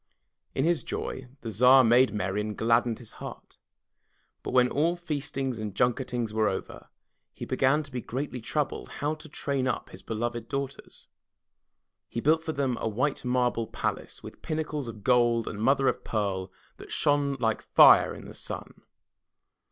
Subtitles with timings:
[0.55, 3.57] In his joy, the Tsar made merry and gladdened his heart.
[4.41, 6.89] But when all the feastings and junketings were over,
[7.35, 11.07] he began to be greatly troubled how to train up his beloved daughters.
[12.09, 16.03] He built for them a white marble palace, with pinnacles of gold and mother of
[16.03, 18.81] pearl that shone like fire in the sun.